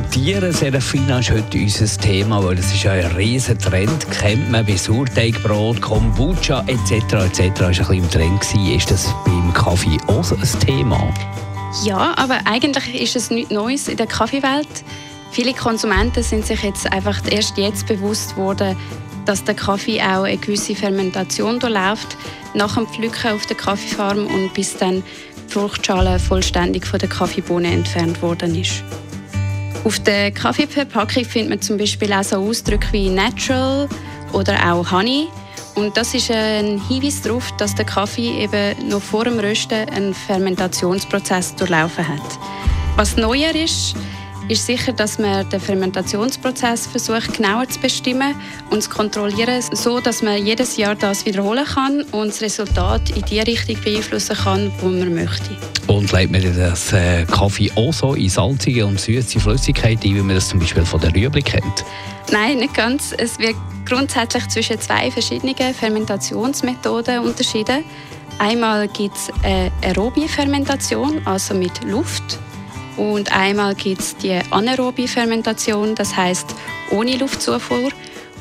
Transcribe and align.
Fermentieren, 0.00 0.52
Serafina, 0.52 1.18
ist 1.18 1.30
heute 1.30 1.58
unser 1.58 2.00
Thema, 2.00 2.42
weil 2.42 2.58
es 2.58 2.72
ist 2.72 2.84
ja 2.84 2.92
ein 2.92 3.04
riesen 3.16 3.58
Trend. 3.58 4.10
Kennt 4.10 4.50
man 4.50 4.64
bei 4.64 4.74
Sauerteigbrot, 4.74 5.82
Kombucha 5.82 6.64
etc. 6.68 6.92
etc. 7.12 7.38
ist 7.38 7.40
ein 7.40 7.68
bisschen 7.68 7.94
im 7.94 8.10
Trend 8.10 8.40
gewesen. 8.40 8.76
Ist 8.76 8.90
das 8.90 9.14
beim 9.26 9.52
Kaffee 9.52 9.98
auch 10.06 10.24
so 10.24 10.36
ein 10.36 10.60
Thema? 10.60 11.12
Ja, 11.84 12.14
aber 12.16 12.38
eigentlich 12.46 12.94
ist 13.00 13.14
es 13.14 13.30
nichts 13.30 13.50
Neues 13.50 13.88
in 13.88 13.98
der 13.98 14.06
Kaffeewelt. 14.06 14.68
Viele 15.32 15.52
Konsumenten 15.52 16.22
sind 16.22 16.46
sich 16.46 16.62
jetzt 16.62 16.90
einfach 16.90 17.20
erst 17.30 17.58
jetzt 17.58 17.86
bewusst 17.86 18.38
worden, 18.38 18.76
dass 19.26 19.44
der 19.44 19.54
Kaffee 19.54 20.00
auch 20.00 20.22
eine 20.22 20.38
gewisse 20.38 20.74
Fermentation 20.74 21.60
durchläuft, 21.60 22.16
nach 22.54 22.74
dem 22.74 22.86
Pflücken 22.86 23.32
auf 23.32 23.44
der 23.44 23.56
Kaffeefarm 23.56 24.26
und 24.26 24.54
bis 24.54 24.76
dann 24.78 25.02
die 25.46 25.52
Fruchtschale 25.52 26.18
vollständig 26.18 26.86
von 26.86 26.98
der 26.98 27.08
Kaffeebohne 27.08 27.70
entfernt 27.70 28.22
worden 28.22 28.54
ist. 28.54 28.82
Auf 29.82 29.98
der 30.00 30.30
Kaffeeverpackung 30.30 31.24
findet 31.24 31.48
man 31.48 31.60
zum 31.62 31.78
Beispiel 31.78 32.12
auch 32.12 32.22
so 32.22 32.36
Ausdrücke 32.36 32.88
wie 32.92 33.08
Natural 33.08 33.88
oder 34.32 34.72
auch 34.72 34.90
Honey. 34.90 35.28
Und 35.74 35.96
das 35.96 36.12
ist 36.12 36.30
ein 36.30 36.80
Hinweis 36.86 37.22
darauf, 37.22 37.50
dass 37.56 37.74
der 37.74 37.86
Kaffee 37.86 38.42
eben 38.42 38.88
noch 38.88 39.00
vor 39.00 39.24
dem 39.24 39.38
Rösten 39.38 39.88
einen 39.88 40.12
Fermentationsprozess 40.12 41.56
durchlaufen 41.56 42.06
hat. 42.06 42.38
Was 42.96 43.16
neuer 43.16 43.54
ist, 43.54 43.94
ist 44.50 44.66
sicher, 44.66 44.92
dass 44.92 45.18
man 45.18 45.48
den 45.48 45.60
Fermentationsprozess 45.60 46.88
versucht 46.88 47.34
genauer 47.34 47.68
zu 47.68 47.78
bestimmen 47.78 48.34
und 48.70 48.82
zu 48.82 48.90
kontrollieren, 48.90 49.62
so 49.72 50.00
dass 50.00 50.22
man 50.22 50.44
jedes 50.44 50.76
Jahr 50.76 50.96
das 50.96 51.24
wiederholen 51.24 51.64
kann 51.64 52.02
und 52.10 52.28
das 52.28 52.42
Resultat 52.42 53.10
in 53.10 53.22
die 53.22 53.38
Richtung 53.38 53.76
beeinflussen 53.82 54.36
kann, 54.36 54.72
wo 54.80 54.88
man 54.88 55.14
möchte. 55.14 55.56
Und 55.86 56.10
legt 56.10 56.32
man 56.32 56.42
das 56.56 56.92
äh, 56.92 57.24
Kaffee 57.26 57.70
auch 57.76 57.92
so 57.92 58.14
in 58.14 58.28
salzige 58.28 58.84
und 58.84 59.00
süße 59.00 59.38
Flüssigkeit 59.38 60.04
ein, 60.04 60.16
wie 60.16 60.20
man 60.20 60.34
das 60.34 60.48
zum 60.48 60.58
Beispiel 60.58 60.84
von 60.84 61.00
der 61.00 61.14
Rüebli 61.14 61.42
kennt? 61.42 61.84
Nein, 62.32 62.58
nicht 62.58 62.74
ganz. 62.74 63.14
Es 63.16 63.38
wird 63.38 63.56
grundsätzlich 63.86 64.48
zwischen 64.48 64.80
zwei 64.80 65.12
verschiedenen 65.12 65.74
Fermentationsmethoden 65.74 67.20
unterschieden. 67.20 67.84
Einmal 68.38 68.88
gibt 68.88 69.16
es 69.16 69.30
eine 69.44 69.70
aerobe 69.82 70.26
Fermentation, 70.28 71.20
also 71.24 71.54
mit 71.54 71.84
Luft 71.84 72.38
und 72.96 73.32
einmal 73.32 73.74
gibt 73.74 74.00
es 74.00 74.16
die 74.16 74.38
anaerobe 74.50 75.08
Fermentation, 75.08 75.94
das 75.94 76.16
heißt 76.16 76.54
ohne 76.90 77.16
Luftzufuhr. 77.16 77.90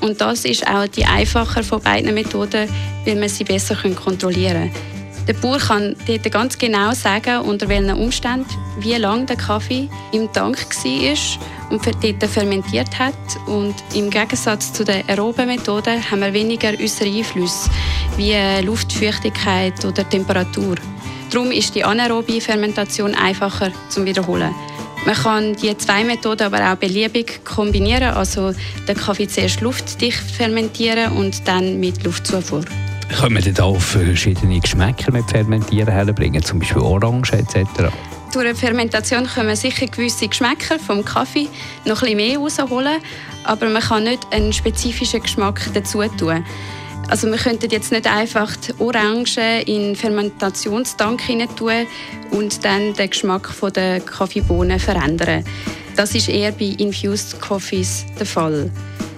Und 0.01 0.21
das 0.21 0.45
ist 0.45 0.65
auch 0.67 0.87
die 0.87 1.05
einfacher 1.05 1.63
von 1.63 1.81
beiden 1.81 2.13
Methoden, 2.13 2.69
weil 3.05 3.15
man 3.15 3.29
sie 3.29 3.43
besser 3.43 3.75
kontrollieren 3.75 4.71
kann. 4.71 4.99
Der 5.29 5.35
Bauer 5.35 5.59
kann 5.59 5.95
dort 6.07 6.31
ganz 6.31 6.57
genau 6.57 6.91
sagen, 6.93 7.41
unter 7.41 7.69
welchen 7.69 7.91
Umständen, 7.91 8.49
wie 8.79 8.95
lange 8.95 9.25
der 9.25 9.35
Kaffee 9.35 9.87
im 10.11 10.31
Tank 10.33 10.57
war 10.57 11.69
und 11.69 11.85
dort 11.85 12.31
fermentiert 12.31 12.97
hat. 12.97 13.13
Und 13.45 13.75
im 13.93 14.09
Gegensatz 14.09 14.73
zu 14.73 14.83
der 14.83 15.07
aeroben 15.07 15.45
Methode 15.45 15.99
haben 16.09 16.21
wir 16.21 16.33
weniger 16.33 16.71
äußere 16.71 17.09
Einflüsse, 17.09 17.69
wie 18.17 18.35
Luftfeuchtigkeit 18.65 19.85
oder 19.85 20.09
Temperatur. 20.09 20.77
Darum 21.31 21.51
ist 21.51 21.75
die 21.75 21.83
anaerobe 21.83 22.41
Fermentation 22.41 23.13
einfacher 23.13 23.71
zum 23.89 24.05
Wiederholen. 24.05 24.53
Man 25.05 25.15
kann 25.15 25.55
die 25.55 25.77
zwei 25.77 26.03
Methoden 26.03 26.43
aber 26.43 26.71
auch 26.71 26.75
beliebig 26.75 27.43
kombinieren, 27.45 28.15
also 28.15 28.53
den 28.87 28.97
Kaffee 28.97 29.27
zuerst 29.27 29.61
luftdicht 29.61 30.19
fermentieren 30.19 31.13
und 31.13 31.47
dann 31.47 31.79
mit 31.79 32.03
Luftzufuhr. 32.03 32.65
Können 33.19 33.43
wir 33.43 33.53
da 33.53 33.63
auch 33.63 33.79
verschiedene 33.79 34.59
Geschmäcker 34.59 35.11
mit 35.11 35.29
Fermentieren 35.29 35.91
herbringen, 35.91 36.43
zum 36.43 36.59
Beispiel 36.59 36.81
Orange 36.81 37.33
etc.? 37.33 37.91
Durch 38.33 38.45
eine 38.45 38.55
Fermentation 38.55 39.25
können 39.25 39.49
wir 39.49 39.55
sicher 39.55 39.87
gewisse 39.87 40.27
Geschmäcker 40.27 40.77
vom 40.77 41.03
Kaffee 41.03 41.47
noch 41.85 42.03
ein 42.03 42.15
bisschen 42.15 42.17
mehr 42.17 42.37
rausholen, 42.37 43.01
aber 43.43 43.69
man 43.69 43.81
kann 43.81 44.03
nicht 44.03 44.21
einen 44.31 44.53
spezifischen 44.53 45.21
Geschmack 45.21 45.61
dazu 45.73 46.03
tun. 46.17 46.43
Also 47.09 47.27
wir 47.27 47.37
könnten 47.37 47.69
jetzt 47.71 47.91
nicht 47.91 48.05
einfach 48.05 48.55
die 48.55 48.73
Orangen 48.79 49.25
in 49.65 49.81
den 49.81 49.95
Fermentationstank 49.95 51.23
tun 51.55 51.87
und 52.31 52.63
dann 52.63 52.93
den 52.93 53.09
Geschmack 53.09 53.49
der 53.75 53.99
Kaffeebohnen 53.99 54.79
verändern. 54.79 55.43
Das 55.95 56.13
ist 56.13 56.29
eher 56.29 56.51
bei 56.51 56.75
Infused 56.77 57.41
Coffees 57.41 58.05
der 58.19 58.25
Fall. 58.25 58.71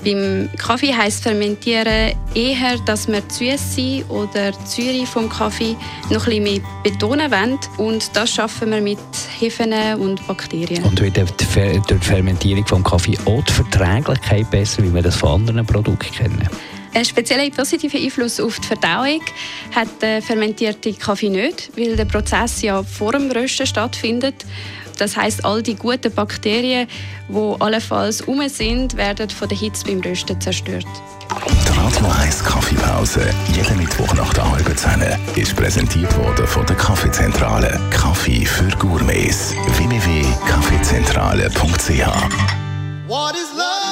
Beim 0.03 0.50
Kaffee 0.57 0.96
heisst 0.96 1.22
Fermentieren 1.22 2.13
eher, 2.34 2.78
dass 2.85 3.07
wir 3.07 3.22
die 3.22 3.56
Süße 3.56 4.06
oder 4.09 4.52
die 4.52 4.81
Säure 4.81 5.06
vom 5.06 5.29
Kaffee 5.29 5.75
noch 6.09 6.25
ein 6.28 6.41
bisschen 6.41 6.44
mehr 6.44 6.62
betonen 6.84 7.29
wollen. 7.29 7.59
Und 7.78 8.16
das 8.16 8.31
schaffen 8.31 8.72
wir 8.72 8.81
mit 8.81 8.97
Hefen 9.40 9.73
und 10.00 10.25
Bakterien. 10.25 10.84
Und 10.84 11.00
wird 11.00 11.18
durch 11.18 11.31
die 11.34 11.96
Fermentierung 12.00 12.66
vom 12.66 12.84
Kaffee 12.84 13.18
auch 13.25 13.44
die 13.44 13.53
Verträglichkeit 13.53 14.50
besser, 14.50 14.81
wie 14.81 14.91
wir 14.91 15.03
das 15.03 15.18
von 15.18 15.41
anderen 15.41 15.66
Produkten 15.68 16.12
kennen? 16.12 16.50
Einen 16.94 17.06
speziellen 17.06 17.50
positiven 17.52 18.03
Einfluss 18.03 18.40
auf 18.40 18.59
die 18.59 18.68
Verdauung 18.68 19.22
hat 19.74 19.88
der 20.02 20.22
fermentierte 20.22 20.94
Kaffee 20.94 21.29
nicht, 21.29 21.72
weil 21.78 21.96
der 21.96 22.06
Prozess 22.06 22.62
ja 22.62 22.84
vor 22.84 23.13
dem 23.13 23.31
Rösten 23.31 23.66
stattfindet. 23.66 24.46
Das 24.97 25.16
heißt, 25.16 25.46
all 25.46 25.63
die 25.63 25.75
guten 25.75 26.13
Bakterien, 26.13 26.90
die 27.29 27.56
allenfalls 27.59 28.19
um 28.22 28.46
sind, 28.50 28.97
werden 28.97 29.29
von 29.29 29.47
der 29.47 29.57
Hitze 29.57 29.85
beim 29.85 30.02
Rösten 30.02 30.41
zerstört. 30.41 30.85
Die 31.47 31.69
Radio 31.78 32.07
1 32.22 32.44
Kaffeepause, 32.44 33.22
jeden 33.56 33.78
Mittwoch 33.78 34.13
nach 34.13 34.34
der 34.34 34.52
halben 34.52 34.75
Zehn, 34.75 35.02
ist 35.38 35.56
präsentiert 35.56 36.13
worden 36.18 36.46
von 36.46 36.66
der 36.66 36.75
Kaffeezentrale. 36.75 37.79
Kaffee 37.90 38.46
für 38.46 38.68
Gourmets. 38.78 39.53
www.kaffeezentrale.ch 39.78 42.08
What 43.08 43.35
is 43.35 43.53
love? 43.56 43.91